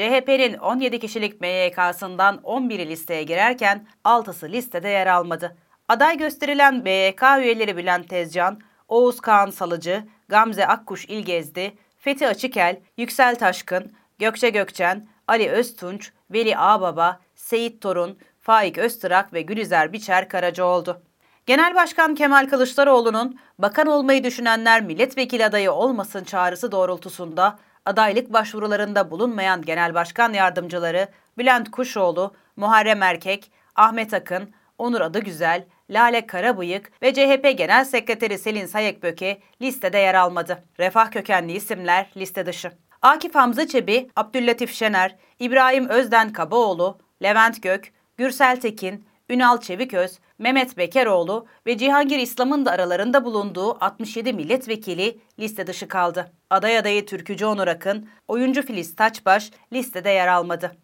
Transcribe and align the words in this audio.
CHP'nin 0.00 0.58
17 0.58 0.98
kişilik 0.98 1.40
MYK'sından 1.40 2.36
11'i 2.36 2.88
listeye 2.88 3.22
girerken 3.22 3.86
6'sı 4.04 4.48
listede 4.48 4.88
yer 4.88 5.06
almadı. 5.06 5.56
Aday 5.88 6.16
gösterilen 6.16 6.74
MYK 6.74 7.22
üyeleri 7.38 7.76
Bülent 7.76 8.08
Tezcan, 8.08 8.60
Oğuz 8.88 9.20
Kağan 9.20 9.50
Salıcı, 9.50 10.04
Gamze 10.28 10.66
Akkuş 10.66 11.04
İlgezdi, 11.04 11.74
Fethi 11.98 12.28
Açıkel, 12.28 12.80
Yüksel 12.96 13.38
Taşkın, 13.38 13.92
Gökçe 14.18 14.50
Gökçen, 14.50 15.08
Ali 15.28 15.50
Öztunç, 15.50 16.12
Veli 16.30 16.58
Ağbaba, 16.58 17.20
Seyit 17.34 17.82
Torun, 17.82 18.18
Faik 18.40 18.78
Öztırak 18.78 19.32
ve 19.32 19.42
Gülüzer 19.42 19.92
Biçer 19.92 20.28
Karaca 20.28 20.64
oldu. 20.64 21.02
Genel 21.46 21.74
Başkan 21.74 22.14
Kemal 22.14 22.48
Kılıçdaroğlu'nun 22.48 23.38
bakan 23.58 23.86
olmayı 23.86 24.24
düşünenler 24.24 24.82
milletvekili 24.82 25.44
adayı 25.44 25.72
olmasın 25.72 26.24
çağrısı 26.24 26.72
doğrultusunda 26.72 27.58
adaylık 27.84 28.32
başvurularında 28.32 29.10
bulunmayan 29.10 29.62
genel 29.62 29.94
başkan 29.94 30.32
yardımcıları 30.32 31.08
Bülent 31.38 31.70
Kuşoğlu, 31.70 32.34
Muharrem 32.56 33.02
Erkek, 33.02 33.52
Ahmet 33.74 34.14
Akın, 34.14 34.50
Onur 34.78 35.00
Adıgüzel, 35.00 35.64
Lale 35.90 36.26
Karabıyık 36.26 37.02
ve 37.02 37.14
CHP 37.14 37.58
Genel 37.58 37.84
Sekreteri 37.84 38.38
Selin 38.38 38.66
Sayekböke 38.66 39.40
listede 39.62 39.98
yer 39.98 40.14
almadı. 40.14 40.64
Refah 40.78 41.10
kökenli 41.10 41.52
isimler 41.52 42.06
liste 42.16 42.46
dışı. 42.46 42.72
Akif 43.02 43.34
Hamza 43.34 43.66
Çebi, 43.66 44.10
Abdüllatif 44.16 44.72
Şener, 44.72 45.16
İbrahim 45.38 45.88
Özden 45.88 46.32
Kabaoğlu, 46.32 46.98
Levent 47.22 47.62
Gök, 47.62 47.92
Gürsel 48.16 48.60
Tekin, 48.60 49.04
Ünal 49.30 49.60
Çeviköz, 49.60 50.18
Mehmet 50.38 50.76
Bekeroğlu 50.76 51.46
ve 51.66 51.78
Cihangir 51.78 52.18
İslam'ın 52.18 52.66
da 52.66 52.70
aralarında 52.70 53.24
bulunduğu 53.24 53.84
67 53.84 54.32
milletvekili 54.32 55.18
liste 55.38 55.66
dışı 55.66 55.88
kaldı. 55.88 56.32
Aday 56.50 56.78
adayı 56.78 57.06
Türkücü 57.06 57.46
Onur 57.46 57.66
Akın, 57.66 58.08
oyuncu 58.28 58.62
Filiz 58.62 58.96
Taçbaş 58.96 59.50
listede 59.72 60.10
yer 60.10 60.28
almadı. 60.28 60.76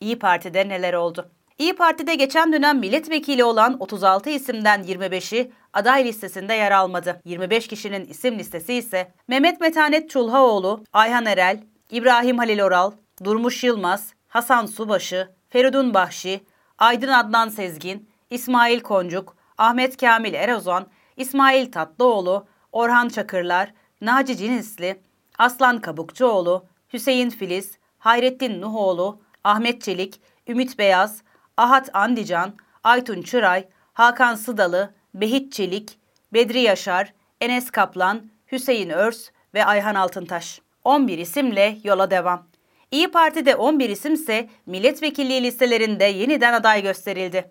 İyi 0.00 0.18
Parti'de 0.18 0.68
neler 0.68 0.94
oldu? 0.94 1.30
İyi 1.58 1.76
Parti'de 1.76 2.14
geçen 2.14 2.52
dönem 2.52 2.78
milletvekili 2.78 3.44
olan 3.44 3.76
36 3.80 4.30
isimden 4.30 4.82
25'i 4.82 5.52
aday 5.72 6.04
listesinde 6.04 6.54
yer 6.54 6.70
almadı. 6.70 7.20
25 7.24 7.68
kişinin 7.68 8.04
isim 8.04 8.38
listesi 8.38 8.74
ise 8.74 9.12
Mehmet 9.28 9.60
Metanet 9.60 10.10
Çulhaoğlu, 10.10 10.84
Ayhan 10.92 11.26
Erel, 11.26 11.60
İbrahim 11.90 12.38
Halil 12.38 12.64
Oral, 12.64 12.92
Durmuş 13.24 13.64
Yılmaz, 13.64 14.14
Hasan 14.28 14.66
Subaşı, 14.66 15.28
Feridun 15.48 15.94
Bahşi, 15.94 16.40
Aydın 16.78 17.08
Adnan 17.08 17.48
Sezgin, 17.48 18.08
İsmail 18.30 18.80
Koncuk, 18.80 19.36
Ahmet 19.58 19.96
Kamil 19.96 20.34
Erozan, 20.34 20.86
İsmail 21.16 21.72
Tatlıoğlu, 21.72 22.46
Orhan 22.72 23.08
Çakırlar, 23.08 23.74
Naci 24.00 24.36
Cinisli, 24.36 25.00
Aslan 25.38 25.80
Kabukçuoğlu, 25.80 26.66
Hüseyin 26.92 27.30
Filiz, 27.30 27.78
Hayrettin 27.98 28.60
Nuhoğlu, 28.60 29.20
Ahmet 29.44 29.82
Çelik, 29.82 30.20
Ümit 30.48 30.78
Beyaz, 30.78 31.22
Ahat 31.56 31.90
Andican, 31.92 32.54
Aytun 32.84 33.22
Çıray, 33.22 33.68
Hakan 33.92 34.34
Sıdalı, 34.34 34.94
Behit 35.14 35.52
Çelik, 35.52 35.98
Bedri 36.32 36.60
Yaşar, 36.60 37.12
Enes 37.40 37.70
Kaplan, 37.70 38.30
Hüseyin 38.52 38.90
Örs 38.90 39.30
ve 39.54 39.64
Ayhan 39.64 39.94
Altıntaş. 39.94 40.60
11 40.84 41.18
isimle 41.18 41.78
yola 41.84 42.10
devam. 42.10 42.53
İyi 42.94 43.10
Parti'de 43.10 43.56
11 43.56 43.88
isimse 43.88 44.48
milletvekilliği 44.66 45.42
listelerinde 45.42 46.04
yeniden 46.04 46.52
aday 46.52 46.82
gösterildi. 46.82 47.50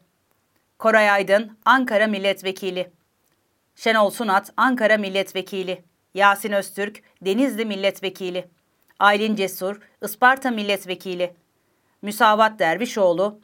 Koray 0.80 1.10
Aydın, 1.10 1.58
Ankara 1.66 2.08
Milletvekili. 2.08 2.92
Şenol 3.76 4.10
Sunat, 4.10 4.54
Ankara 4.58 4.98
Milletvekili. 4.98 5.84
Yasin 6.14 6.52
Öztürk, 6.52 7.04
Denizli 7.22 7.66
Milletvekili. 7.66 8.48
Aylin 9.00 9.36
Cesur, 9.36 9.80
Isparta 10.04 10.52
Milletvekili. 10.52 11.34
Müsavat 12.02 12.60
Dervişoğlu, 12.60 13.40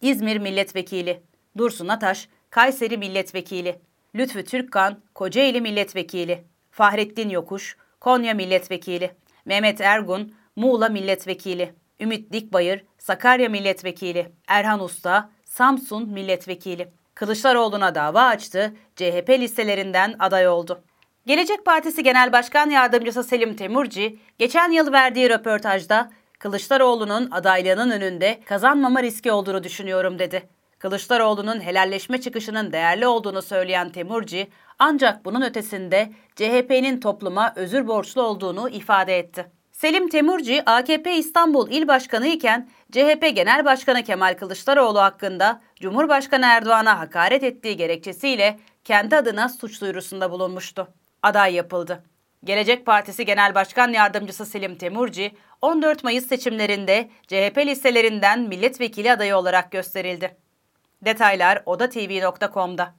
İzmir 0.00 0.38
Milletvekili. 0.38 1.22
Dursun 1.58 1.88
Ataş, 1.88 2.28
Kayseri 2.50 2.98
Milletvekili. 2.98 3.80
Lütfü 4.14 4.44
Türkkan, 4.44 5.02
Kocaeli 5.14 5.60
Milletvekili. 5.60 6.44
Fahrettin 6.70 7.28
Yokuş, 7.28 7.76
Konya 8.00 8.34
Milletvekili. 8.34 9.10
Mehmet 9.44 9.80
Ergun, 9.80 10.34
Muğla 10.56 10.88
Milletvekili. 10.88 11.74
Ümit 12.00 12.32
Dikbayır, 12.32 12.84
Sakarya 12.98 13.48
Milletvekili. 13.48 14.32
Erhan 14.48 14.84
Usta, 14.84 15.30
Samsun 15.44 16.08
Milletvekili. 16.08 16.88
Kılıçdaroğlu'na 17.14 17.94
dava 17.94 18.22
açtı, 18.22 18.74
CHP 18.96 19.30
listelerinden 19.30 20.14
aday 20.18 20.48
oldu. 20.48 20.84
Gelecek 21.26 21.64
Partisi 21.64 22.02
Genel 22.02 22.32
Başkan 22.32 22.70
Yardımcısı 22.70 23.24
Selim 23.24 23.56
Temurci, 23.56 24.18
geçen 24.38 24.70
yıl 24.70 24.92
verdiği 24.92 25.30
röportajda 25.30 26.10
Kılıçdaroğlu'nun 26.38 27.30
adaylığının 27.30 27.90
önünde 27.90 28.40
kazanmama 28.44 29.02
riski 29.02 29.32
olduğunu 29.32 29.64
düşünüyorum 29.64 30.18
dedi. 30.18 30.48
Kılıçdaroğlu'nun 30.78 31.60
helalleşme 31.60 32.20
çıkışının 32.20 32.72
değerli 32.72 33.06
olduğunu 33.06 33.42
söyleyen 33.42 33.90
Temurci, 33.90 34.48
ancak 34.78 35.24
bunun 35.24 35.42
ötesinde 35.42 36.12
CHP'nin 36.36 37.00
topluma 37.00 37.52
özür 37.56 37.86
borçlu 37.86 38.22
olduğunu 38.22 38.68
ifade 38.68 39.18
etti. 39.18 39.53
Selim 39.84 40.08
Temurci, 40.08 40.62
AKP 40.66 41.16
İstanbul 41.16 41.70
İl 41.70 41.88
Başkanı 41.88 42.26
iken 42.26 42.68
CHP 42.92 43.32
Genel 43.34 43.64
Başkanı 43.64 44.02
Kemal 44.02 44.34
Kılıçdaroğlu 44.34 45.00
hakkında 45.00 45.60
Cumhurbaşkanı 45.80 46.46
Erdoğan'a 46.46 46.98
hakaret 46.98 47.42
ettiği 47.42 47.76
gerekçesiyle 47.76 48.58
kendi 48.84 49.16
adına 49.16 49.48
suç 49.48 49.80
duyurusunda 49.80 50.30
bulunmuştu. 50.30 50.88
Aday 51.22 51.54
yapıldı. 51.54 52.02
Gelecek 52.44 52.86
Partisi 52.86 53.24
Genel 53.24 53.54
Başkan 53.54 53.92
Yardımcısı 53.92 54.46
Selim 54.46 54.76
Temurci, 54.76 55.32
14 55.62 56.04
Mayıs 56.04 56.26
seçimlerinde 56.26 57.10
CHP 57.26 57.58
listelerinden 57.58 58.40
milletvekili 58.40 59.12
adayı 59.12 59.36
olarak 59.36 59.70
gösterildi. 59.70 60.36
Detaylar 61.02 61.62
odatv.com'da. 61.66 62.92